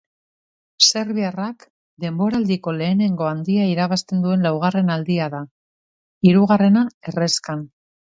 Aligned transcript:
Serbiarrak 0.91 1.65
denboraldiko 2.05 2.73
lehenengo 2.77 3.27
handia 3.31 3.67
irabazten 3.73 4.23
duen 4.23 4.47
laugarren 4.47 4.89
aldia 4.95 5.27
da, 5.35 5.43
hirugarrena 6.29 6.85
erreskan. 7.13 7.63